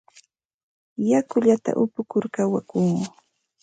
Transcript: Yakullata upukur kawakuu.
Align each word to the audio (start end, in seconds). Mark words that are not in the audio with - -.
Yakullata 1.09 1.71
upukur 1.83 2.23
kawakuu. 2.33 2.95